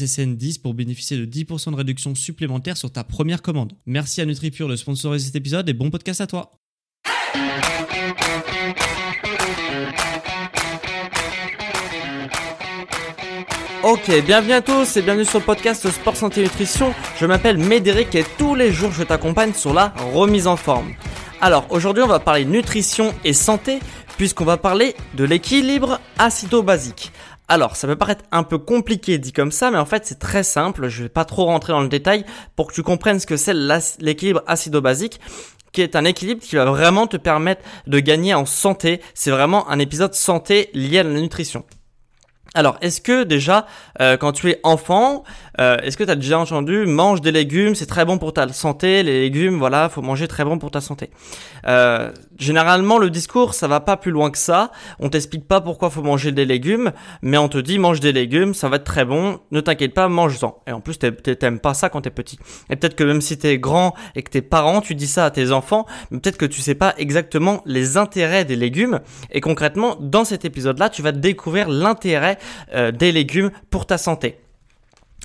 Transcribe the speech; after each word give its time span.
SSN10 0.00 0.60
pour 0.60 0.74
bénéficier 0.74 1.16
de 1.16 1.26
10% 1.26 1.72
de 1.72 1.76
réduction 1.76 2.14
supplémentaire 2.14 2.76
sur 2.76 2.90
ta 2.90 3.04
première 3.04 3.42
commande. 3.42 3.72
Merci 3.86 4.20
à 4.20 4.26
NutriPure 4.26 4.68
de 4.68 4.76
sponsoriser 4.76 5.26
cet 5.26 5.36
épisode 5.36 5.68
et 5.68 5.74
bon 5.74 5.90
podcast 5.90 6.20
à 6.20 6.26
toi. 6.26 6.52
Ok, 13.82 14.10
bienvenue 14.26 14.52
à 14.52 14.60
tous 14.60 14.98
et 14.98 15.02
bienvenue 15.02 15.24
sur 15.24 15.38
le 15.38 15.44
podcast 15.44 15.90
Sport 15.90 16.14
Santé 16.14 16.42
Nutrition. 16.42 16.92
Je 17.18 17.24
m'appelle 17.24 17.56
Médéric 17.56 18.14
et 18.14 18.26
tous 18.36 18.54
les 18.54 18.72
jours 18.72 18.92
je 18.92 19.02
t'accompagne 19.02 19.54
sur 19.54 19.72
la 19.72 19.94
remise 20.12 20.46
en 20.46 20.56
forme. 20.56 20.92
Alors 21.40 21.66
aujourd'hui 21.70 22.02
on 22.02 22.06
va 22.06 22.18
parler 22.18 22.44
nutrition 22.44 23.14
et 23.24 23.32
santé 23.32 23.80
puisqu'on 24.18 24.44
va 24.44 24.58
parler 24.58 24.94
de 25.14 25.24
l'équilibre 25.24 25.98
acido-basique. 26.18 27.10
Alors, 27.50 27.74
ça 27.74 27.88
peut 27.88 27.96
paraître 27.96 28.24
un 28.30 28.44
peu 28.44 28.58
compliqué 28.58 29.18
dit 29.18 29.32
comme 29.32 29.50
ça, 29.50 29.72
mais 29.72 29.78
en 29.78 29.84
fait 29.84 30.06
c'est 30.06 30.20
très 30.20 30.44
simple, 30.44 30.86
je 30.86 31.02
vais 31.02 31.08
pas 31.08 31.24
trop 31.24 31.46
rentrer 31.46 31.72
dans 31.72 31.80
le 31.80 31.88
détail 31.88 32.24
pour 32.54 32.68
que 32.68 32.72
tu 32.72 32.84
comprennes 32.84 33.18
ce 33.18 33.26
que 33.26 33.36
c'est 33.36 33.54
l'équilibre 33.98 34.44
acido-basique 34.46 35.18
qui 35.72 35.82
est 35.82 35.96
un 35.96 36.04
équilibre 36.04 36.40
qui 36.40 36.54
va 36.54 36.64
vraiment 36.66 37.08
te 37.08 37.16
permettre 37.16 37.62
de 37.88 37.98
gagner 37.98 38.34
en 38.34 38.46
santé. 38.46 39.00
C'est 39.14 39.32
vraiment 39.32 39.68
un 39.68 39.80
épisode 39.80 40.14
santé 40.14 40.70
lié 40.74 41.00
à 41.00 41.02
la 41.02 41.10
nutrition. 41.10 41.64
Alors, 42.54 42.78
est-ce 42.80 43.00
que 43.00 43.22
déjà, 43.22 43.66
euh, 44.00 44.16
quand 44.16 44.32
tu 44.32 44.50
es 44.50 44.58
enfant, 44.64 45.22
euh, 45.60 45.76
est-ce 45.78 45.96
que 45.96 46.02
tu 46.02 46.10
as 46.10 46.16
déjà 46.16 46.38
entendu 46.38 46.84
mange 46.84 47.20
des 47.20 47.30
légumes, 47.30 47.76
c'est 47.76 47.86
très 47.86 48.04
bon 48.04 48.18
pour 48.18 48.32
ta 48.32 48.48
santé, 48.52 49.04
les 49.04 49.20
légumes, 49.20 49.58
voilà, 49.58 49.88
faut 49.88 50.02
manger 50.02 50.26
très 50.26 50.44
bon 50.44 50.58
pour 50.58 50.72
ta 50.72 50.80
santé. 50.80 51.10
Euh, 51.66 52.10
généralement, 52.40 52.98
le 52.98 53.10
discours, 53.10 53.54
ça 53.54 53.68
va 53.68 53.80
pas 53.80 53.96
plus 53.96 54.10
loin 54.10 54.30
que 54.30 54.38
ça. 54.38 54.72
On 54.98 55.08
t'explique 55.08 55.46
pas 55.46 55.60
pourquoi 55.60 55.90
faut 55.90 56.02
manger 56.02 56.32
des 56.32 56.44
légumes, 56.44 56.92
mais 57.22 57.38
on 57.38 57.48
te 57.48 57.58
dit 57.58 57.78
mange 57.78 58.00
des 58.00 58.12
légumes, 58.12 58.54
ça 58.54 58.68
va 58.68 58.76
être 58.76 58.84
très 58.84 59.04
bon, 59.04 59.38
ne 59.50 59.60
t'inquiète 59.60 59.94
pas, 59.94 60.08
mange-en. 60.08 60.62
Et 60.66 60.72
en 60.72 60.80
plus, 60.80 60.98
t'aimes 60.98 61.60
pas 61.60 61.74
ça 61.74 61.88
quand 61.88 62.00
t'es 62.00 62.10
petit. 62.10 62.38
Et 62.70 62.76
peut-être 62.76 62.96
que 62.96 63.04
même 63.04 63.20
si 63.20 63.38
t'es 63.38 63.58
grand 63.58 63.94
et 64.16 64.22
que 64.22 64.30
tes 64.30 64.42
parents, 64.42 64.80
tu 64.80 64.94
dis 64.94 65.06
ça 65.06 65.26
à 65.26 65.30
tes 65.30 65.52
enfants, 65.52 65.86
mais 66.10 66.18
peut-être 66.18 66.38
que 66.38 66.46
tu 66.46 66.60
sais 66.60 66.74
pas 66.74 66.94
exactement 66.98 67.62
les 67.66 67.96
intérêts 67.96 68.44
des 68.44 68.56
légumes. 68.56 69.00
Et 69.30 69.40
concrètement, 69.40 69.96
dans 70.00 70.24
cet 70.24 70.44
épisode-là, 70.44 70.88
tu 70.88 71.02
vas 71.02 71.12
découvrir 71.12 71.68
l'intérêt 71.68 72.38
euh, 72.74 72.90
des 72.90 73.12
légumes 73.12 73.50
pour 73.70 73.86
ta 73.86 73.98
santé. 73.98 74.38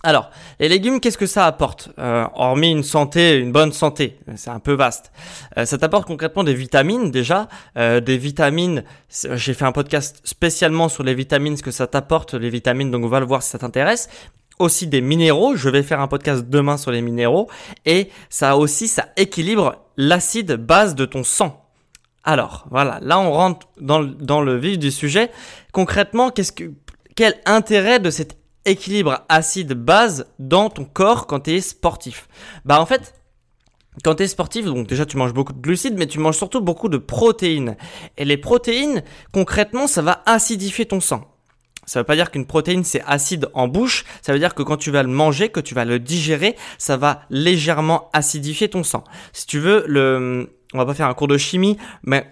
Alors, 0.06 0.30
les 0.60 0.70
légumes, 0.70 1.00
qu'est-ce 1.00 1.18
que 1.18 1.26
ça 1.26 1.48
apporte 1.48 1.90
euh, 1.98 2.28
Hormis 2.36 2.70
une 2.70 2.84
santé, 2.84 3.38
une 3.40 3.52
bonne 3.52 3.74
santé, 3.74 4.20
c'est 4.36 4.52
un 4.52 4.60
peu 4.60 4.74
vaste. 4.74 5.12
Euh, 5.58 5.66
ça 5.66 5.80
t'apporte 5.80 6.06
concrètement 6.06 6.44
des 6.44 6.54
vitamines 6.54 7.10
déjà, 7.10 7.48
des 7.76 8.18
vitamines. 8.18 8.84
J'ai 9.10 9.56
fait 9.56 9.66
un 9.66 9.72
podcast 9.72 10.22
spécialement 10.24 10.90
sur 10.90 11.04
les 11.04 11.16
vitamines, 11.16 11.58
ce 11.58 11.64
que 11.64 11.72
ça 11.72 11.88
t'apporte 11.88 12.36
les 12.36 12.52
vitamines, 12.52 12.92
donc 12.92 13.04
on 13.04 13.08
va 13.08 13.20
le 13.20 13.26
voir 13.26 13.42
si 13.42 13.50
ça 13.50 13.58
t'intéresse. 13.58 14.08
Aussi 14.60 14.86
des 14.86 15.02
minéraux, 15.02 15.56
je 15.56 15.70
vais 15.70 15.82
faire 15.82 16.00
un 16.00 16.08
podcast 16.08 16.46
demain 16.48 16.78
sur 16.78 16.92
les 16.92 17.02
minéraux, 17.02 17.50
et 17.88 18.12
ça 18.30 18.58
aussi, 18.58 18.88
ça 18.88 19.08
équilibre 19.18 19.78
l'acide 19.98 20.54
base 20.54 20.94
de 20.94 21.06
ton 21.06 21.24
sang. 21.24 21.66
Alors, 22.24 22.68
voilà, 22.70 23.00
là 23.02 23.20
on 23.20 23.32
rentre 23.32 23.68
dans 23.82 24.00
le, 24.00 24.08
dans 24.08 24.42
le 24.42 24.56
vif 24.56 24.78
du 24.78 24.92
sujet. 24.92 25.32
Concrètement, 25.72 26.30
qu'est-ce 26.30 26.52
que 26.52 26.72
quel 27.16 27.34
intérêt 27.46 28.00
de 28.00 28.12
cet 28.12 28.38
équilibre 28.66 29.26
acide-base 29.30 30.28
dans 30.40 30.70
ton 30.70 30.86
corps 30.86 31.28
quand 31.28 31.42
tu 31.42 31.52
es 31.52 31.62
sportif 31.62 32.28
Bah 32.66 32.82
en 32.82 32.86
fait, 32.86 33.14
quand 34.04 34.16
tu 34.16 34.28
sportif, 34.28 34.66
donc 34.66 34.88
déjà 34.88 35.06
tu 35.06 35.18
manges 35.18 35.34
beaucoup 35.34 35.54
de 35.54 35.62
glucides, 35.62 35.98
mais 35.98 36.08
tu 36.08 36.20
manges 36.20 36.38
surtout 36.38 36.62
beaucoup 36.62 36.90
de 36.90 36.98
protéines. 36.98 37.78
Et 38.18 38.26
les 38.26 38.38
protéines, 38.38 39.04
concrètement, 39.32 39.88
ça 39.88 40.02
va 40.02 40.22
acidifier 40.26 40.86
ton 40.86 41.00
sang. 41.00 41.32
Ça 41.86 42.00
veut 42.00 42.04
pas 42.04 42.16
dire 42.16 42.32
qu'une 42.32 42.48
protéine 42.48 42.84
c'est 42.84 43.02
acide 43.06 43.48
en 43.54 43.68
bouche, 43.68 44.06
ça 44.24 44.34
veut 44.34 44.40
dire 44.40 44.56
que 44.56 44.64
quand 44.64 44.78
tu 44.78 44.90
vas 44.90 45.04
le 45.04 45.10
manger, 45.10 45.50
que 45.50 45.60
tu 45.60 45.76
vas 45.76 45.86
le 45.86 46.00
digérer, 46.00 46.56
ça 46.80 46.98
va 46.98 47.22
légèrement 47.30 48.10
acidifier 48.12 48.70
ton 48.70 48.84
sang. 48.84 49.04
Si 49.34 49.46
tu 49.46 49.60
veux, 49.60 49.86
le, 49.88 50.52
on 50.74 50.78
va 50.80 50.86
pas 50.86 50.96
faire 50.96 51.08
un 51.08 51.14
cours 51.14 51.28
de 51.28 51.38
chimie, 51.38 51.78
mais 52.04 52.28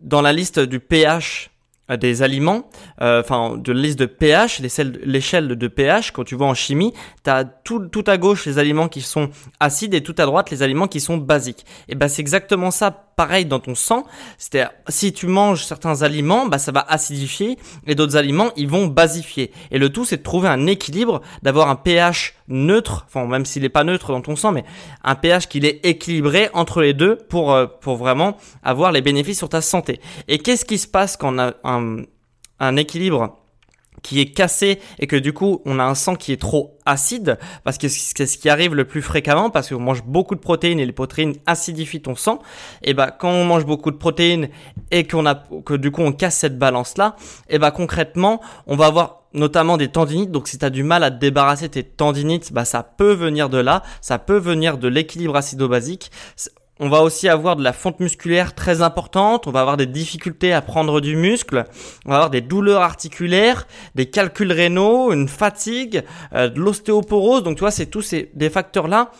dans 0.00 0.20
la 0.20 0.32
liste 0.32 0.60
du 0.60 0.78
pH 0.78 1.50
des 1.96 2.22
aliments, 2.22 2.68
euh, 3.00 3.20
enfin 3.20 3.56
de 3.56 3.72
liste 3.72 3.98
de 3.98 4.06
pH, 4.06 4.60
l'échelle 4.60 5.48
de 5.48 5.68
pH, 5.68 6.12
quand 6.12 6.24
tu 6.24 6.34
vois 6.34 6.46
en 6.46 6.54
chimie, 6.54 6.92
tu 7.24 7.30
as 7.30 7.44
tout, 7.44 7.88
tout 7.88 8.04
à 8.06 8.18
gauche 8.18 8.46
les 8.46 8.58
aliments 8.58 8.88
qui 8.88 9.00
sont 9.00 9.30
acides 9.60 9.94
et 9.94 10.02
tout 10.02 10.14
à 10.18 10.26
droite 10.26 10.50
les 10.50 10.62
aliments 10.62 10.88
qui 10.88 11.00
sont 11.00 11.16
basiques. 11.16 11.64
Et 11.88 11.94
ben 11.94 12.08
c'est 12.08 12.20
exactement 12.20 12.70
ça 12.70 13.07
pareil 13.18 13.46
dans 13.46 13.58
ton 13.58 13.74
sang. 13.74 14.04
C'est-à-dire, 14.38 14.70
si 14.88 15.12
tu 15.12 15.26
manges 15.26 15.64
certains 15.64 16.02
aliments, 16.02 16.46
bah, 16.46 16.58
ça 16.58 16.70
va 16.70 16.86
acidifier 16.88 17.58
et 17.88 17.96
d'autres 17.96 18.16
aliments, 18.16 18.52
ils 18.56 18.68
vont 18.68 18.86
basifier. 18.86 19.50
Et 19.72 19.78
le 19.78 19.88
tout, 19.90 20.04
c'est 20.04 20.18
de 20.18 20.22
trouver 20.22 20.48
un 20.48 20.68
équilibre, 20.68 21.20
d'avoir 21.42 21.68
un 21.68 21.74
pH 21.74 22.34
neutre, 22.46 23.06
enfin, 23.08 23.26
même 23.26 23.44
s'il 23.44 23.62
n'est 23.62 23.68
pas 23.68 23.82
neutre 23.82 24.12
dans 24.12 24.20
ton 24.20 24.36
sang, 24.36 24.52
mais 24.52 24.64
un 25.02 25.16
pH 25.16 25.48
qui 25.48 25.58
est 25.58 25.84
équilibré 25.84 26.48
entre 26.54 26.80
les 26.80 26.94
deux 26.94 27.16
pour, 27.16 27.52
euh, 27.52 27.66
pour 27.66 27.96
vraiment 27.96 28.36
avoir 28.62 28.92
les 28.92 29.02
bénéfices 29.02 29.38
sur 29.38 29.48
ta 29.48 29.62
santé. 29.62 30.00
Et 30.28 30.38
qu'est-ce 30.38 30.64
qui 30.64 30.78
se 30.78 30.86
passe 30.86 31.16
quand 31.16 31.34
on 31.34 31.38
a 31.40 31.54
un, 31.64 32.04
un 32.60 32.76
équilibre 32.76 33.37
qui 34.02 34.20
est 34.20 34.32
cassé 34.32 34.78
et 34.98 35.06
que 35.06 35.16
du 35.16 35.32
coup 35.32 35.62
on 35.64 35.78
a 35.78 35.84
un 35.84 35.94
sang 35.94 36.14
qui 36.14 36.32
est 36.32 36.40
trop 36.40 36.78
acide 36.86 37.38
parce 37.64 37.78
que 37.78 37.88
c'est 37.88 38.26
ce 38.26 38.38
qui 38.38 38.48
arrive 38.48 38.74
le 38.74 38.84
plus 38.84 39.02
fréquemment 39.02 39.50
parce 39.50 39.68
qu'on 39.68 39.80
mange 39.80 40.02
beaucoup 40.04 40.34
de 40.34 40.40
protéines 40.40 40.80
et 40.80 40.86
les 40.86 40.92
protéines 40.92 41.34
acidifient 41.46 42.02
ton 42.02 42.16
sang. 42.16 42.40
Et 42.82 42.94
bah 42.94 43.10
quand 43.10 43.30
on 43.30 43.44
mange 43.44 43.66
beaucoup 43.66 43.90
de 43.90 43.96
protéines 43.96 44.48
et 44.90 45.06
qu'on 45.06 45.26
a 45.26 45.34
que 45.64 45.74
du 45.74 45.90
coup 45.90 46.02
on 46.02 46.12
casse 46.12 46.36
cette 46.36 46.58
balance 46.58 46.96
là 46.98 47.16
et 47.48 47.58
bah 47.58 47.70
concrètement 47.70 48.40
on 48.66 48.76
va 48.76 48.86
avoir 48.86 49.22
notamment 49.34 49.76
des 49.76 49.88
tendinites. 49.88 50.30
Donc 50.30 50.48
si 50.48 50.58
tu 50.58 50.64
as 50.64 50.70
du 50.70 50.82
mal 50.82 51.04
à 51.04 51.10
te 51.10 51.18
débarrasser 51.18 51.68
tes 51.68 51.82
tendinites 51.82 52.52
bah 52.52 52.64
ça 52.64 52.82
peut 52.82 53.12
venir 53.12 53.50
de 53.50 53.58
là. 53.58 53.82
Ça 54.00 54.18
peut 54.18 54.38
venir 54.38 54.78
de 54.78 54.88
l'équilibre 54.88 55.36
acido-basique 55.36 56.10
on 56.80 56.88
va 56.88 57.02
aussi 57.02 57.28
avoir 57.28 57.56
de 57.56 57.62
la 57.62 57.72
fonte 57.72 58.00
musculaire 58.00 58.54
très 58.54 58.82
importante, 58.82 59.46
on 59.46 59.50
va 59.50 59.60
avoir 59.60 59.76
des 59.76 59.86
difficultés 59.86 60.52
à 60.52 60.62
prendre 60.62 61.00
du 61.00 61.16
muscle, 61.16 61.64
on 62.06 62.10
va 62.10 62.16
avoir 62.16 62.30
des 62.30 62.40
douleurs 62.40 62.82
articulaires, 62.82 63.66
des 63.94 64.06
calculs 64.06 64.52
rénaux, 64.52 65.12
une 65.12 65.28
fatigue, 65.28 66.04
euh, 66.34 66.48
de 66.48 66.60
l'ostéoporose. 66.60 67.42
Donc 67.42 67.56
tu 67.56 67.60
vois, 67.60 67.70
c'est 67.70 67.86
tous 67.86 68.02
ces 68.02 68.30
des 68.34 68.50
facteurs 68.50 68.88
là 68.88 69.10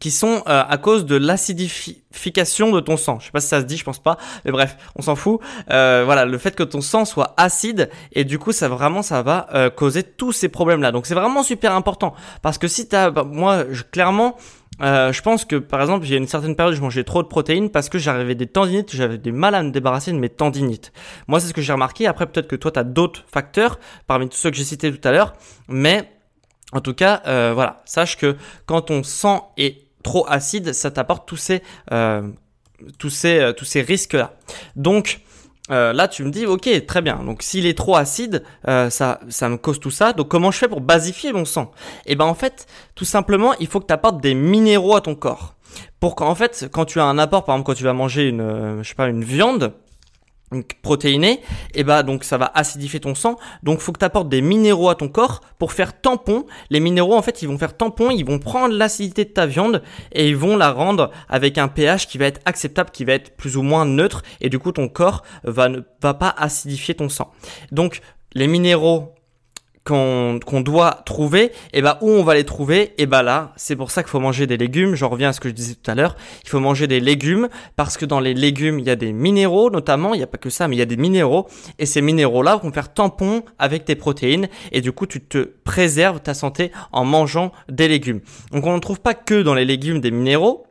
qui 0.00 0.10
sont 0.10 0.42
euh, 0.46 0.62
à 0.68 0.76
cause 0.76 1.06
de 1.06 1.16
l'acidification 1.16 2.70
de 2.72 2.80
ton 2.80 2.96
sang. 2.96 3.18
Je 3.20 3.26
sais 3.26 3.32
pas 3.32 3.40
si 3.40 3.48
ça 3.48 3.60
se 3.60 3.64
dit, 3.64 3.76
je 3.76 3.84
pense 3.84 3.98
pas, 4.00 4.18
mais 4.44 4.52
bref, 4.52 4.76
on 4.96 5.02
s'en 5.02 5.16
fout. 5.16 5.40
Euh, 5.70 6.02
voilà, 6.04 6.24
le 6.24 6.38
fait 6.38 6.54
que 6.54 6.62
ton 6.62 6.82
sang 6.82 7.04
soit 7.04 7.34
acide 7.36 7.88
et 8.12 8.24
du 8.24 8.38
coup, 8.38 8.52
ça 8.52 8.68
vraiment, 8.68 9.02
ça 9.02 9.22
va 9.22 9.70
causer 9.76 10.02
tous 10.02 10.32
ces 10.32 10.48
problèmes-là. 10.48 10.92
Donc 10.92 11.06
c'est 11.06 11.14
vraiment 11.14 11.42
super 11.42 11.72
important 11.72 12.14
parce 12.42 12.58
que 12.58 12.68
si 12.68 12.86
t'as, 12.86 13.10
bah, 13.10 13.24
moi, 13.24 13.64
je, 13.70 13.82
clairement, 13.82 14.36
euh, 14.80 15.12
je 15.12 15.22
pense 15.22 15.44
que 15.44 15.56
par 15.56 15.80
exemple, 15.80 16.06
a 16.10 16.16
une 16.16 16.26
certaine 16.26 16.56
période, 16.56 16.74
je 16.74 16.80
mangeais 16.80 17.04
trop 17.04 17.22
de 17.22 17.28
protéines 17.28 17.70
parce 17.70 17.88
que 17.88 17.98
j'avais 17.98 18.34
des 18.34 18.46
tendinites, 18.46 18.94
j'avais 18.94 19.18
des 19.18 19.32
mal 19.32 19.54
à 19.54 19.62
me 19.62 19.70
débarrasser 19.70 20.12
de 20.12 20.18
mes 20.18 20.28
tendinites. 20.28 20.92
Moi, 21.26 21.40
c'est 21.40 21.48
ce 21.48 21.54
que 21.54 21.62
j'ai 21.62 21.72
remarqué. 21.72 22.06
Après, 22.06 22.26
peut-être 22.26 22.48
que 22.48 22.56
toi, 22.56 22.70
tu 22.70 22.78
as 22.78 22.84
d'autres 22.84 23.24
facteurs 23.30 23.78
parmi 24.06 24.28
tous 24.28 24.36
ceux 24.36 24.50
que 24.50 24.56
j'ai 24.56 24.64
cités 24.64 24.92
tout 24.92 25.06
à 25.06 25.12
l'heure, 25.12 25.32
mais 25.68 26.10
en 26.72 26.80
tout 26.80 26.94
cas, 26.94 27.22
euh, 27.26 27.52
voilà, 27.54 27.82
sache 27.84 28.16
que 28.16 28.36
quand 28.66 28.82
ton 28.82 29.02
sang 29.02 29.52
est 29.56 29.84
trop 30.02 30.26
acide, 30.28 30.72
ça 30.72 30.90
t'apporte 30.90 31.26
tous 31.26 31.36
ces, 31.36 31.62
euh, 31.92 32.28
tous 32.98 33.10
ces, 33.10 33.52
tous 33.56 33.64
ces 33.64 33.82
risques-là. 33.82 34.34
Donc, 34.76 35.20
euh, 35.70 35.92
là, 35.92 36.08
tu 36.08 36.24
me 36.24 36.30
dis, 36.30 36.46
ok, 36.46 36.86
très 36.86 37.02
bien. 37.02 37.16
Donc, 37.24 37.42
s'il 37.42 37.66
est 37.66 37.76
trop 37.76 37.96
acide, 37.96 38.42
euh, 38.66 38.90
ça, 38.90 39.20
ça 39.28 39.48
me 39.48 39.56
cause 39.56 39.80
tout 39.80 39.90
ça. 39.90 40.12
Donc, 40.12 40.28
comment 40.28 40.50
je 40.50 40.58
fais 40.58 40.68
pour 40.68 40.80
basifier 40.80 41.32
mon 41.32 41.44
sang? 41.44 41.70
Eh 42.06 42.16
ben, 42.16 42.24
en 42.24 42.34
fait, 42.34 42.66
tout 42.94 43.04
simplement, 43.04 43.54
il 43.60 43.66
faut 43.66 43.80
que 43.80 43.86
tu 43.86 43.92
apportes 43.92 44.20
des 44.20 44.34
minéraux 44.34 44.96
à 44.96 45.00
ton 45.00 45.14
corps. 45.14 45.54
Pour 46.00 46.14
qu'en 46.14 46.34
fait, 46.34 46.68
quand 46.72 46.84
tu 46.84 47.00
as 47.00 47.04
un 47.04 47.18
apport, 47.18 47.44
par 47.44 47.54
exemple, 47.54 47.66
quand 47.66 47.74
tu 47.74 47.84
vas 47.84 47.92
manger 47.92 48.28
une, 48.28 48.40
euh, 48.40 48.82
je 48.82 48.88
sais 48.88 48.94
pas, 48.94 49.08
une 49.08 49.24
viande, 49.24 49.72
protéiné, 50.82 51.40
et 51.74 51.84
bah 51.84 52.02
donc 52.02 52.24
ça 52.24 52.38
va 52.38 52.50
acidifier 52.54 53.00
ton 53.00 53.14
sang. 53.14 53.36
Donc 53.62 53.80
faut 53.80 53.92
que 53.92 53.98
tu 53.98 54.04
apportes 54.04 54.28
des 54.28 54.40
minéraux 54.40 54.88
à 54.88 54.94
ton 54.94 55.08
corps 55.08 55.40
pour 55.58 55.72
faire 55.72 56.00
tampon. 56.00 56.46
Les 56.70 56.80
minéraux 56.80 57.16
en 57.16 57.22
fait, 57.22 57.42
ils 57.42 57.48
vont 57.48 57.58
faire 57.58 57.76
tampon, 57.76 58.10
ils 58.10 58.24
vont 58.24 58.38
prendre 58.38 58.74
l'acidité 58.74 59.24
de 59.24 59.30
ta 59.30 59.46
viande 59.46 59.82
et 60.12 60.28
ils 60.28 60.36
vont 60.36 60.56
la 60.56 60.72
rendre 60.72 61.10
avec 61.28 61.58
un 61.58 61.68
pH 61.68 62.06
qui 62.06 62.18
va 62.18 62.26
être 62.26 62.40
acceptable, 62.44 62.90
qui 62.90 63.04
va 63.04 63.12
être 63.14 63.36
plus 63.36 63.56
ou 63.56 63.62
moins 63.62 63.84
neutre 63.84 64.22
et 64.40 64.48
du 64.48 64.58
coup 64.58 64.72
ton 64.72 64.88
corps 64.88 65.22
va 65.44 65.68
ne 65.68 65.80
va 66.02 66.14
pas 66.14 66.34
acidifier 66.36 66.94
ton 66.94 67.08
sang. 67.08 67.32
Donc 67.72 68.00
les 68.34 68.46
minéraux 68.46 69.14
qu'on 69.88 70.60
doit 70.60 71.00
trouver, 71.06 71.50
et 71.72 71.80
bah 71.80 71.98
où 72.02 72.10
on 72.10 72.22
va 72.22 72.34
les 72.34 72.44
trouver? 72.44 72.92
Et 72.98 73.06
bah 73.06 73.22
là, 73.22 73.52
c'est 73.56 73.74
pour 73.74 73.90
ça 73.90 74.02
qu'il 74.02 74.10
faut 74.10 74.20
manger 74.20 74.46
des 74.46 74.58
légumes. 74.58 74.94
Je 74.94 75.06
reviens 75.06 75.30
à 75.30 75.32
ce 75.32 75.40
que 75.40 75.48
je 75.48 75.54
disais 75.54 75.74
tout 75.74 75.90
à 75.90 75.94
l'heure. 75.94 76.14
Il 76.44 76.50
faut 76.50 76.60
manger 76.60 76.86
des 76.86 77.00
légumes 77.00 77.48
parce 77.76 77.96
que 77.96 78.04
dans 78.04 78.20
les 78.20 78.34
légumes, 78.34 78.78
il 78.78 78.86
y 78.86 78.90
a 78.90 78.96
des 78.96 79.14
minéraux 79.14 79.70
notamment. 79.70 80.12
Il 80.12 80.18
n'y 80.18 80.24
a 80.24 80.26
pas 80.26 80.36
que 80.36 80.50
ça, 80.50 80.68
mais 80.68 80.76
il 80.76 80.78
y 80.78 80.82
a 80.82 80.86
des 80.86 80.98
minéraux. 80.98 81.48
Et 81.78 81.86
ces 81.86 82.02
minéraux-là 82.02 82.56
vont 82.56 82.70
faire 82.70 82.92
tampon 82.92 83.42
avec 83.58 83.86
tes 83.86 83.94
protéines. 83.94 84.48
Et 84.72 84.82
du 84.82 84.92
coup, 84.92 85.06
tu 85.06 85.20
te 85.20 85.38
préserves 85.64 86.20
ta 86.20 86.34
santé 86.34 86.70
en 86.92 87.06
mangeant 87.06 87.52
des 87.70 87.88
légumes. 87.88 88.20
Donc 88.52 88.66
on 88.66 88.74
ne 88.74 88.80
trouve 88.80 89.00
pas 89.00 89.14
que 89.14 89.40
dans 89.42 89.54
les 89.54 89.64
légumes 89.64 90.00
des 90.00 90.10
minéraux, 90.10 90.66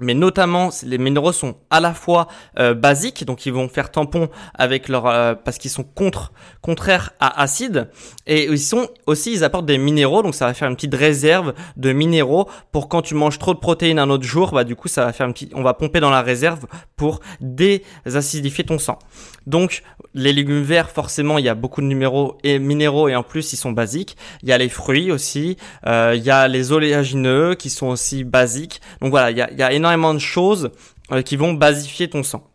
mais 0.00 0.14
notamment 0.14 0.70
les 0.84 0.98
minéraux 0.98 1.32
sont 1.32 1.56
à 1.70 1.80
la 1.80 1.94
fois 1.94 2.26
euh, 2.58 2.74
basiques, 2.74 3.24
donc 3.24 3.46
ils 3.46 3.52
vont 3.52 3.68
faire 3.68 3.90
tampon 3.90 4.28
avec 4.54 4.88
leur 4.88 5.06
euh, 5.06 5.34
parce 5.34 5.58
qu'ils 5.58 5.70
sont 5.70 5.84
contre 5.84 6.32
contraires 6.60 7.12
à 7.20 7.40
acide, 7.40 7.88
et 8.26 8.44
ils 8.44 8.58
sont 8.58 8.88
aussi 9.06 9.32
ils 9.32 9.44
apportent 9.44 9.66
des 9.66 9.78
minéraux, 9.78 10.22
donc 10.22 10.34
ça 10.34 10.46
va 10.46 10.54
faire 10.54 10.68
une 10.68 10.76
petite 10.76 10.94
réserve 10.94 11.54
de 11.76 11.92
minéraux 11.92 12.48
pour 12.72 12.88
quand 12.88 13.02
tu 13.02 13.14
manges 13.14 13.38
trop 13.38 13.54
de 13.54 13.58
protéines 13.58 13.98
un 13.98 14.10
autre 14.10 14.24
jour, 14.24 14.52
bah 14.52 14.64
du 14.64 14.76
coup 14.76 14.88
ça 14.88 15.04
va 15.04 15.12
faire 15.12 15.26
un 15.28 15.32
petit, 15.32 15.50
on 15.54 15.62
va 15.62 15.74
pomper 15.74 16.00
dans 16.00 16.10
la 16.10 16.22
réserve 16.22 16.66
pour 16.96 17.20
désacidifier 17.40 18.64
ton 18.64 18.78
sang. 18.78 18.98
Donc 19.46 19.82
les 20.14 20.32
légumes 20.32 20.62
verts 20.62 20.90
forcément 20.90 21.38
il 21.38 21.44
y 21.44 21.48
a 21.48 21.54
beaucoup 21.54 21.80
de 21.80 21.86
minéraux 21.86 22.38
et 22.44 22.58
minéraux 22.58 23.08
et 23.08 23.16
en 23.16 23.22
plus 23.22 23.52
ils 23.52 23.56
sont 23.56 23.72
basiques. 23.72 24.16
Il 24.42 24.48
y 24.48 24.52
a 24.52 24.58
les 24.58 24.68
fruits 24.68 25.10
aussi, 25.10 25.56
euh, 25.86 26.14
il 26.16 26.22
y 26.22 26.30
a 26.30 26.48
les 26.48 26.72
oléagineux 26.72 27.54
qui 27.54 27.70
sont 27.70 27.88
aussi 27.88 28.24
basiques. 28.24 28.80
Donc 29.00 29.10
voilà 29.10 29.30
il 29.30 29.36
y 29.36 29.42
a, 29.42 29.50
il 29.50 29.58
y 29.58 29.62
a 29.62 29.72
énormément 29.72 29.81
de 29.82 30.18
choses 30.18 30.70
euh, 31.12 31.22
qui 31.22 31.36
vont 31.36 31.52
basifier 31.52 32.08
ton 32.08 32.22
sang. 32.22 32.48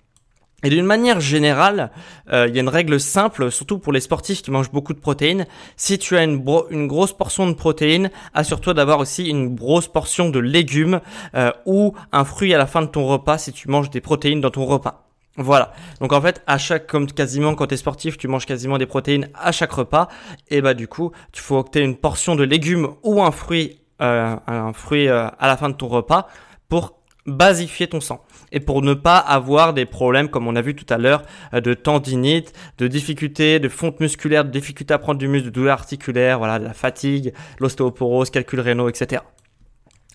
Et 0.64 0.70
d'une 0.70 0.86
manière 0.86 1.20
générale, 1.20 1.92
euh, 2.34 2.48
il 2.48 2.56
y 2.56 2.58
a 2.58 2.62
une 2.62 2.70
règle 2.70 3.00
simple, 3.00 3.52
surtout 3.52 3.78
pour 3.78 3.94
les 3.94 4.00
sportifs 4.00 4.42
qui 4.42 4.50
mangent 4.50 4.72
beaucoup 4.72 4.94
de 4.94 5.00
protéines. 5.00 5.46
Si 5.76 6.00
tu 6.00 6.18
as 6.18 6.24
une, 6.24 6.42
grosse 6.88 7.14
portion 7.14 7.46
de 7.46 7.54
protéines, 7.54 8.10
assure-toi 8.34 8.74
d'avoir 8.74 9.00
aussi 9.00 9.30
une 9.30 9.54
grosse 9.54 9.88
portion 9.88 10.30
de 10.30 10.40
légumes 10.40 11.00
euh, 11.36 11.52
ou 11.68 11.94
un 12.12 12.26
fruit 12.26 12.56
à 12.56 12.58
la 12.58 12.66
fin 12.66 12.82
de 12.82 12.88
ton 12.88 13.06
repas 13.06 13.38
si 13.38 13.52
tu 13.52 13.70
manges 13.70 13.92
des 13.92 14.02
protéines 14.02 14.42
dans 14.42 14.50
ton 14.50 14.66
repas. 14.66 15.04
Voilà. 15.36 15.74
Donc 16.02 16.12
en 16.12 16.22
fait, 16.22 16.42
à 16.48 16.58
chaque, 16.58 16.88
comme 16.88 17.06
quasiment 17.06 17.54
quand 17.54 17.68
tu 17.68 17.76
es 17.76 17.78
sportif, 17.78 18.18
tu 18.18 18.28
manges 18.28 18.48
quasiment 18.48 18.80
des 18.80 18.88
protéines 18.88 19.30
à 19.36 19.52
chaque 19.52 19.72
repas. 19.72 20.08
Et 20.48 20.62
bah 20.62 20.74
du 20.74 20.88
coup, 20.88 21.12
tu 21.34 21.44
faut 21.44 21.64
que 21.64 21.70
tu 21.70 21.80
aies 21.80 21.84
une 21.84 21.98
portion 21.98 22.36
de 22.36 22.44
légumes 22.44 22.90
ou 23.04 23.22
un 23.22 23.30
fruit, 23.30 23.80
un 24.00 24.72
fruit 24.74 25.08
à 25.08 25.36
la 25.40 25.58
fin 25.58 25.70
de 25.70 25.76
ton 25.76 25.88
repas 25.88 26.28
pour 26.68 26.97
basifier 27.28 27.88
ton 27.88 28.00
sang 28.00 28.24
et 28.52 28.60
pour 28.60 28.82
ne 28.82 28.94
pas 28.94 29.18
avoir 29.18 29.74
des 29.74 29.86
problèmes 29.86 30.30
comme 30.30 30.48
on 30.48 30.56
a 30.56 30.62
vu 30.62 30.76
tout 30.76 30.92
à 30.92 30.98
l'heure 30.98 31.24
euh, 31.54 31.62
de 31.62 31.74
tendinite, 31.74 32.54
de 32.78 32.88
difficultés, 32.88 33.60
de 33.60 33.70
fonte 33.70 34.00
musculaire, 34.00 34.46
de 34.46 34.50
difficultés 34.50 34.94
à 34.94 34.98
prendre 34.98 35.20
du 35.20 35.28
muscle, 35.28 35.48
de 35.48 35.52
douleurs 35.52 35.74
articulaires, 35.74 36.40
voilà, 36.40 36.58
de 36.60 36.64
la 36.64 36.74
fatigue, 36.74 37.34
l'ostéoporose, 37.60 38.30
calcul 38.30 38.62
rénaux, 38.62 38.90
etc. 38.90 39.22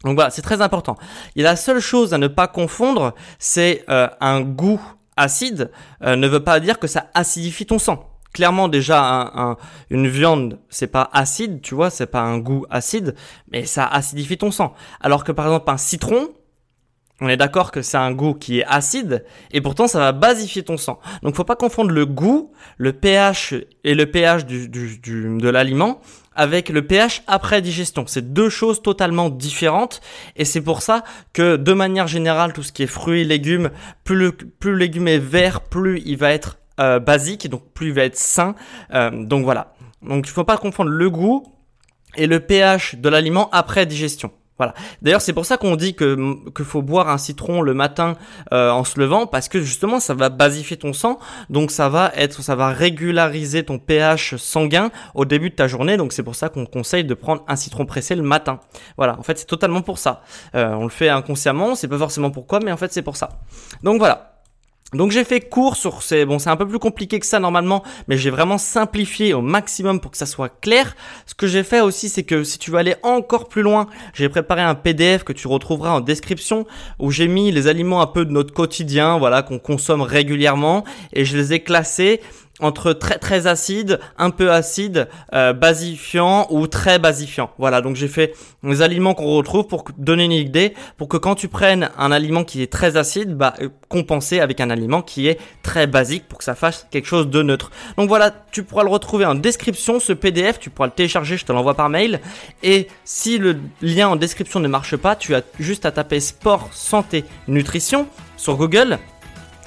Donc 0.04 0.14
voilà, 0.14 0.30
c'est 0.30 0.42
très 0.42 0.62
important. 0.62 0.96
Et 1.36 1.42
la 1.42 1.54
seule 1.54 1.80
chose 1.80 2.14
à 2.14 2.18
ne 2.18 2.26
pas 2.26 2.48
confondre, 2.48 3.14
c'est 3.38 3.84
euh, 3.88 4.08
un 4.20 4.40
goût 4.40 4.80
acide 5.16 5.70
euh, 6.02 6.16
ne 6.16 6.26
veut 6.26 6.42
pas 6.42 6.58
dire 6.58 6.78
que 6.78 6.86
ça 6.86 7.10
acidifie 7.14 7.66
ton 7.66 7.78
sang. 7.78 8.08
Clairement 8.32 8.68
déjà 8.68 9.30
un, 9.34 9.56
une 9.90 10.08
viande 10.08 10.58
c'est 10.70 10.86
pas 10.86 11.10
acide, 11.12 11.60
tu 11.60 11.74
vois, 11.74 11.90
c'est 11.90 12.06
pas 12.06 12.22
un 12.22 12.38
goût 12.38 12.64
acide, 12.70 13.14
mais 13.50 13.66
ça 13.66 13.86
acidifie 13.86 14.38
ton 14.38 14.50
sang. 14.50 14.72
Alors 15.00 15.22
que 15.22 15.32
par 15.32 15.46
exemple 15.46 15.70
un 15.70 15.76
citron, 15.76 16.30
on 17.22 17.28
est 17.28 17.36
d'accord 17.36 17.70
que 17.70 17.82
c'est 17.82 17.96
un 17.96 18.10
goût 18.10 18.34
qui 18.34 18.58
est 18.58 18.64
acide 18.64 19.24
et 19.52 19.60
pourtant 19.60 19.86
ça 19.86 20.00
va 20.00 20.12
basifier 20.12 20.64
ton 20.64 20.76
sang. 20.76 20.98
Donc 21.22 21.36
faut 21.36 21.44
pas 21.44 21.56
confondre 21.56 21.92
le 21.92 22.04
goût, 22.04 22.52
le 22.78 22.92
pH 22.92 23.54
et 23.84 23.94
le 23.94 24.06
pH 24.06 24.44
du, 24.44 24.68
du, 24.68 24.98
du, 24.98 25.38
de 25.38 25.48
l'aliment 25.48 26.00
avec 26.34 26.68
le 26.68 26.84
pH 26.84 27.22
après 27.28 27.62
digestion. 27.62 28.04
C'est 28.08 28.32
deux 28.32 28.48
choses 28.48 28.82
totalement 28.82 29.30
différentes 29.30 30.00
et 30.34 30.44
c'est 30.44 30.60
pour 30.62 30.82
ça 30.82 31.04
que 31.32 31.54
de 31.54 31.72
manière 31.72 32.08
générale 32.08 32.52
tout 32.52 32.64
ce 32.64 32.72
qui 32.72 32.82
est 32.82 32.88
fruits, 32.88 33.24
légumes, 33.24 33.70
plus 34.02 34.16
le, 34.16 34.32
plus 34.32 34.72
le 34.72 34.78
légume 34.78 35.06
est 35.06 35.18
vert, 35.18 35.60
plus 35.60 36.02
il 36.04 36.16
va 36.16 36.32
être 36.32 36.58
euh, 36.80 36.98
basique, 36.98 37.48
donc 37.48 37.62
plus 37.72 37.88
il 37.88 37.92
va 37.92 38.02
être 38.02 38.18
sain. 38.18 38.56
Euh, 38.94 39.10
donc 39.12 39.44
voilà. 39.44 39.74
Donc 40.02 40.26
il 40.26 40.30
faut 40.30 40.44
pas 40.44 40.56
confondre 40.56 40.90
le 40.90 41.08
goût 41.08 41.44
et 42.16 42.26
le 42.26 42.40
pH 42.40 42.96
de 42.96 43.08
l'aliment 43.08 43.48
après 43.52 43.86
digestion. 43.86 44.32
D'ailleurs, 45.02 45.20
c'est 45.20 45.32
pour 45.32 45.46
ça 45.46 45.56
qu'on 45.56 45.76
dit 45.76 45.94
que 45.94 46.16
faut 46.64 46.82
boire 46.82 47.08
un 47.08 47.18
citron 47.18 47.60
le 47.60 47.74
matin 47.74 48.16
euh, 48.52 48.70
en 48.70 48.84
se 48.84 48.98
levant 48.98 49.26
parce 49.26 49.48
que 49.48 49.60
justement 49.60 50.00
ça 50.00 50.14
va 50.14 50.28
basifier 50.28 50.76
ton 50.76 50.92
sang, 50.92 51.18
donc 51.50 51.70
ça 51.70 51.88
va 51.88 52.12
être, 52.16 52.42
ça 52.42 52.54
va 52.54 52.68
régulariser 52.68 53.64
ton 53.64 53.78
pH 53.78 54.36
sanguin 54.36 54.90
au 55.14 55.24
début 55.24 55.50
de 55.50 55.54
ta 55.54 55.66
journée. 55.66 55.96
Donc 55.96 56.12
c'est 56.12 56.22
pour 56.22 56.34
ça 56.34 56.48
qu'on 56.48 56.66
conseille 56.66 57.04
de 57.04 57.14
prendre 57.14 57.44
un 57.48 57.56
citron 57.56 57.84
pressé 57.84 58.14
le 58.14 58.22
matin. 58.22 58.60
Voilà. 58.96 59.18
En 59.18 59.22
fait, 59.22 59.38
c'est 59.38 59.46
totalement 59.46 59.82
pour 59.82 59.98
ça. 59.98 60.22
Euh, 60.54 60.72
on 60.74 60.84
le 60.84 60.90
fait 60.90 61.08
inconsciemment, 61.08 61.68
on 61.68 61.74
sait 61.74 61.88
pas 61.88 61.98
forcément 61.98 62.30
pourquoi, 62.30 62.60
mais 62.60 62.72
en 62.72 62.76
fait 62.76 62.92
c'est 62.92 63.02
pour 63.02 63.16
ça. 63.16 63.40
Donc 63.82 63.98
voilà. 63.98 64.31
Donc 64.92 65.10
j'ai 65.10 65.24
fait 65.24 65.40
court 65.40 65.76
sur 65.76 66.02
ces... 66.02 66.24
Bon, 66.24 66.38
c'est 66.38 66.50
un 66.50 66.56
peu 66.56 66.68
plus 66.68 66.78
compliqué 66.78 67.18
que 67.18 67.26
ça 67.26 67.40
normalement, 67.40 67.82
mais 68.08 68.18
j'ai 68.18 68.30
vraiment 68.30 68.58
simplifié 68.58 69.32
au 69.32 69.40
maximum 69.40 70.00
pour 70.00 70.10
que 70.10 70.18
ça 70.18 70.26
soit 70.26 70.50
clair. 70.60 70.94
Ce 71.26 71.34
que 71.34 71.46
j'ai 71.46 71.62
fait 71.62 71.80
aussi, 71.80 72.08
c'est 72.08 72.24
que 72.24 72.44
si 72.44 72.58
tu 72.58 72.70
veux 72.70 72.78
aller 72.78 72.96
encore 73.02 73.48
plus 73.48 73.62
loin, 73.62 73.86
j'ai 74.12 74.28
préparé 74.28 74.60
un 74.60 74.74
PDF 74.74 75.24
que 75.24 75.32
tu 75.32 75.48
retrouveras 75.48 75.92
en 75.92 76.00
description 76.00 76.66
où 76.98 77.10
j'ai 77.10 77.28
mis 77.28 77.52
les 77.52 77.68
aliments 77.68 78.02
un 78.02 78.06
peu 78.06 78.24
de 78.24 78.32
notre 78.32 78.52
quotidien, 78.52 79.18
voilà, 79.18 79.42
qu'on 79.42 79.58
consomme 79.58 80.02
régulièrement, 80.02 80.84
et 81.12 81.24
je 81.24 81.36
les 81.36 81.54
ai 81.54 81.60
classés 81.60 82.20
entre 82.60 82.92
très 82.92 83.18
très 83.18 83.46
acide, 83.46 83.98
un 84.18 84.30
peu 84.30 84.52
acide, 84.52 85.08
euh, 85.34 85.52
basifiant 85.52 86.46
ou 86.50 86.66
très 86.66 86.98
basifiant. 86.98 87.50
Voilà, 87.58 87.80
donc 87.80 87.96
j'ai 87.96 88.08
fait 88.08 88.34
les 88.62 88.82
aliments 88.82 89.14
qu'on 89.14 89.36
retrouve 89.36 89.66
pour 89.66 89.84
donner 89.98 90.24
une 90.24 90.32
idée, 90.32 90.74
pour 90.96 91.08
que 91.08 91.16
quand 91.16 91.34
tu 91.34 91.48
prennes 91.48 91.90
un 91.98 92.12
aliment 92.12 92.44
qui 92.44 92.62
est 92.62 92.70
très 92.70 92.96
acide, 92.96 93.36
bah 93.36 93.54
euh, 93.60 93.68
compenser 93.88 94.40
avec 94.40 94.60
un 94.60 94.70
aliment 94.70 95.02
qui 95.02 95.28
est 95.28 95.40
très 95.62 95.86
basique 95.86 96.28
pour 96.28 96.38
que 96.38 96.44
ça 96.44 96.54
fasse 96.54 96.86
quelque 96.90 97.06
chose 97.06 97.28
de 97.28 97.42
neutre. 97.42 97.70
Donc 97.96 98.08
voilà, 98.08 98.32
tu 98.52 98.62
pourras 98.62 98.84
le 98.84 98.90
retrouver 98.90 99.24
en 99.24 99.34
description, 99.34 99.98
ce 99.98 100.12
PDF, 100.12 100.58
tu 100.58 100.70
pourras 100.70 100.86
le 100.86 100.92
télécharger, 100.92 101.36
je 101.36 101.44
te 101.44 101.52
l'envoie 101.52 101.74
par 101.74 101.88
mail. 101.88 102.20
Et 102.62 102.88
si 103.04 103.38
le 103.38 103.56
lien 103.80 104.08
en 104.08 104.16
description 104.16 104.60
ne 104.60 104.68
marche 104.68 104.96
pas, 104.96 105.16
tu 105.16 105.34
as 105.34 105.42
juste 105.58 105.86
à 105.86 105.90
taper 105.90 106.20
sport, 106.20 106.68
santé, 106.72 107.24
nutrition 107.48 108.06
sur 108.36 108.56
Google. 108.56 108.98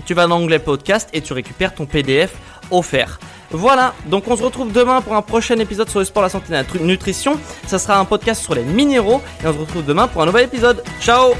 Tu 0.05 0.13
vas 0.13 0.27
dans 0.27 0.37
l'onglet 0.37 0.59
podcast 0.59 1.09
et 1.13 1.21
tu 1.21 1.33
récupères 1.33 1.73
ton 1.73 1.85
PDF 1.87 2.35
offert. 2.71 3.19
Voilà, 3.51 3.93
donc 4.07 4.27
on 4.27 4.35
se 4.35 4.43
retrouve 4.43 4.71
demain 4.71 5.01
pour 5.01 5.15
un 5.15 5.21
prochain 5.21 5.57
épisode 5.59 5.89
sur 5.89 5.99
le 5.99 6.05
sport, 6.05 6.23
la 6.23 6.29
santé 6.29 6.47
et 6.49 6.53
la 6.53 6.63
nutrition. 6.81 7.39
Ça 7.67 7.79
sera 7.79 7.99
un 7.99 8.05
podcast 8.05 8.43
sur 8.43 8.55
les 8.55 8.63
minéraux 8.63 9.21
et 9.43 9.47
on 9.47 9.53
se 9.53 9.59
retrouve 9.59 9.85
demain 9.85 10.07
pour 10.07 10.21
un 10.21 10.25
nouvel 10.25 10.45
épisode. 10.45 10.83
Ciao 10.99 11.33